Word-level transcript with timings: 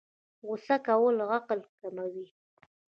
غوسه 0.45 0.75
کول 0.85 1.17
عقل 1.37 1.59
کموي 1.79 2.25